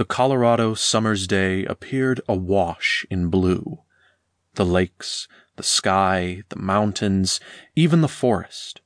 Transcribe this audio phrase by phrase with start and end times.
[0.00, 3.82] The Colorado summer's day appeared awash in blue.
[4.54, 7.38] The lakes, the sky, the mountains,
[7.76, 8.80] even the forest.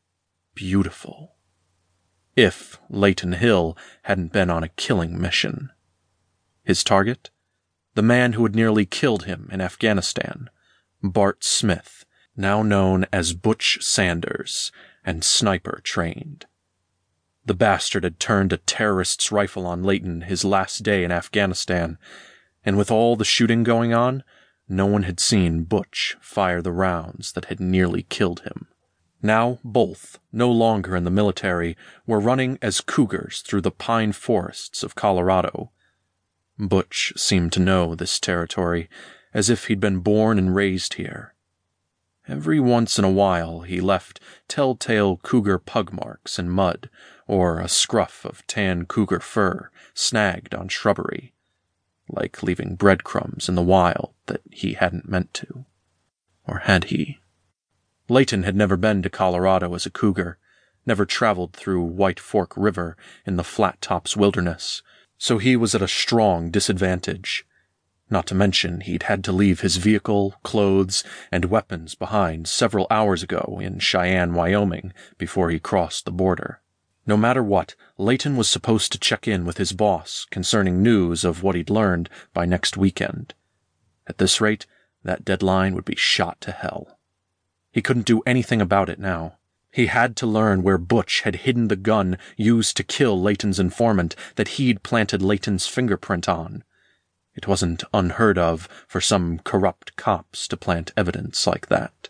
[0.57, 1.37] Beautiful.
[2.35, 5.71] If Leyton Hill hadn't been on a killing mission.
[6.65, 7.31] His target?
[7.95, 10.51] The man who had nearly killed him in Afghanistan.
[11.01, 12.05] Bart Smith,
[12.37, 14.73] now known as Butch Sanders,
[15.05, 16.47] and sniper trained.
[17.47, 21.99] The bastard had turned a terrorist's rifle on Leyton his last day in Afghanistan,
[22.65, 24.25] and with all the shooting going on,
[24.69, 28.69] no one had seen Butch fire the rounds that had nearly killed him.
[29.23, 31.77] Now both, no longer in the military,
[32.07, 35.71] were running as cougars through the pine forests of Colorado.
[36.59, 38.89] Butch seemed to know this territory
[39.35, 41.34] as if he'd been born and raised here.
[42.27, 46.89] Every once in a while he left telltale cougar pug marks in mud
[47.27, 51.35] or a scruff of tan cougar fur snagged on shrubbery,
[52.09, 55.67] like leaving breadcrumbs in the wild that he hadn't meant to.
[56.47, 57.21] Or had he?
[58.09, 60.39] Leyton had never been to Colorado as a cougar,
[60.87, 64.83] never traveled through White Fork River in the Flat Tops wilderness,
[65.19, 67.47] so he was at a strong disadvantage.
[68.15, 73.25] Not to mention he'd had to leave his vehicle, clothes, and weapons behind several hours
[73.25, 76.61] ago in Cheyenne, Wyoming, before he crossed the border.
[77.09, 81.43] No matter what, Leyton was supposed to check in with his boss concerning news of
[81.43, 83.35] what he'd learned by next weekend.
[84.07, 84.65] At this rate,
[85.03, 87.01] that deadline would be shot to hell.
[87.73, 89.39] He couldn't do anything about it now.
[89.73, 94.15] He had to learn where Butch had hidden the gun used to kill Leyton's informant
[94.37, 96.63] that he'd planted Leyton's fingerprint on.
[97.35, 102.09] It wasn't unheard of for some corrupt cops to plant evidence like that.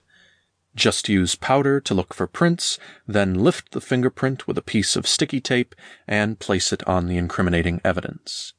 [0.75, 5.07] Just use powder to look for prints, then lift the fingerprint with a piece of
[5.07, 5.75] sticky tape
[6.09, 8.55] and place it on the incriminating evidence.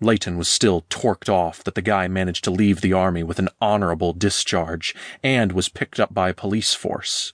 [0.00, 3.48] Leyton was still torqued off that the guy managed to leave the army with an
[3.60, 7.32] honorable discharge and was picked up by a police force.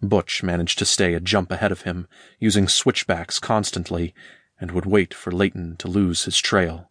[0.00, 4.14] Butch managed to stay a jump ahead of him, using switchbacks constantly,
[4.58, 6.90] and would wait for Leyton to lose his trail.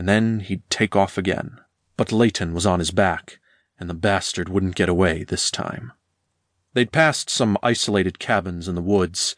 [0.00, 1.60] And then he'd take off again.
[1.98, 3.38] But Leyton was on his back,
[3.78, 5.92] and the bastard wouldn't get away this time.
[6.72, 9.36] They'd passed some isolated cabins in the woods,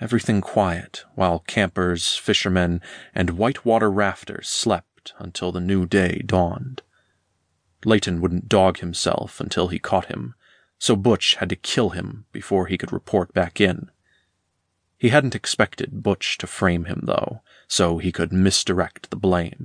[0.00, 2.80] everything quiet, while campers, fishermen,
[3.14, 6.82] and whitewater rafters slept until the new day dawned.
[7.84, 10.34] Leyton wouldn't dog himself until he caught him,
[10.76, 13.92] so Butch had to kill him before he could report back in.
[14.98, 19.63] He hadn't expected Butch to frame him, though, so he could misdirect the blame.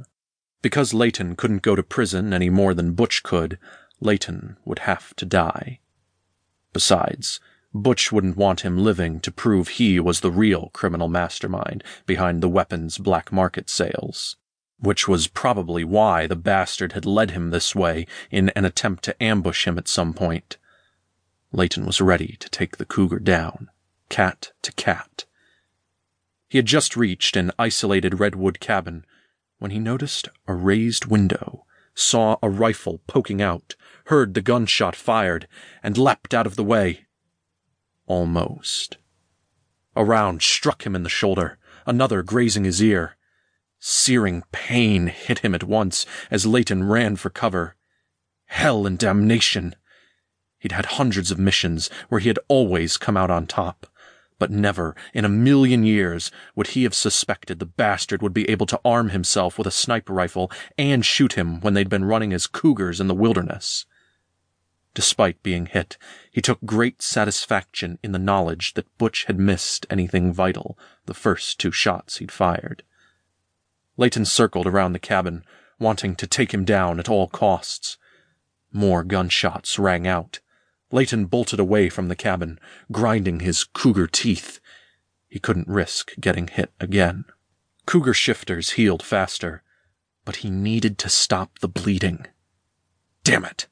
[0.61, 3.57] Because Leyton couldn't go to prison any more than Butch could,
[4.01, 5.79] Leyton would have to die.
[6.73, 7.39] Besides,
[7.73, 12.49] Butch wouldn't want him living to prove he was the real criminal mastermind behind the
[12.49, 14.35] weapons black market sales.
[14.79, 19.23] Which was probably why the bastard had led him this way in an attempt to
[19.23, 20.57] ambush him at some point.
[21.51, 23.69] Leyton was ready to take the cougar down,
[24.09, 25.25] cat to cat.
[26.47, 29.05] He had just reached an isolated redwood cabin
[29.59, 33.75] when he noticed a raised window, saw a rifle poking out,
[34.05, 35.47] heard the gunshot fired,
[35.83, 37.05] and leapt out of the way.
[38.07, 38.97] Almost.
[39.95, 43.17] A round struck him in the shoulder, another grazing his ear.
[43.79, 47.75] Searing pain hit him at once as Leyton ran for cover.
[48.45, 49.75] Hell and damnation!
[50.57, 53.87] He'd had hundreds of missions where he had always come out on top
[54.39, 58.65] but never in a million years would he have suspected the bastard would be able
[58.65, 62.47] to arm himself with a sniper rifle and shoot him when they'd been running as
[62.47, 63.85] cougars in the wilderness.
[64.93, 65.97] Despite being hit,
[66.31, 71.59] he took great satisfaction in the knowledge that Butch had missed anything vital the first
[71.59, 72.83] two shots he'd fired.
[73.97, 75.43] Leyton circled around the cabin,
[75.79, 77.97] wanting to take him down at all costs.
[78.71, 80.39] More gunshots rang out.
[80.91, 82.59] Leyton bolted away from the cabin,
[82.91, 84.59] grinding his cougar teeth.
[85.27, 87.25] He couldn't risk getting hit again.
[87.85, 89.63] Cougar shifters healed faster,
[90.25, 92.25] but he needed to stop the bleeding.
[93.23, 93.67] Damn it!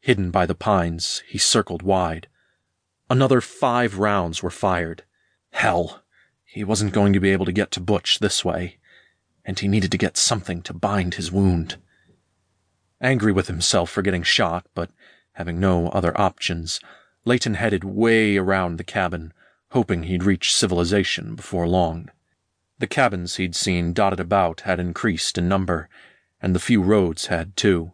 [0.00, 2.28] Hidden by the pines, he circled wide.
[3.08, 5.04] Another five rounds were fired.
[5.50, 6.02] Hell,
[6.44, 8.78] he wasn't going to be able to get to Butch this way,
[9.44, 11.76] and he needed to get something to bind his wound.
[13.00, 14.90] Angry with himself for getting shot, but
[15.34, 16.80] Having no other options,
[17.24, 19.32] Leyton headed way around the cabin,
[19.70, 22.10] hoping he'd reach civilization before long.
[22.78, 25.88] The cabins he'd seen dotted about had increased in number,
[26.40, 27.92] and the few roads had too.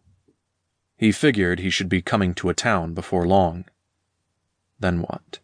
[0.96, 3.66] He figured he should be coming to a town before long.
[4.80, 5.38] Then what?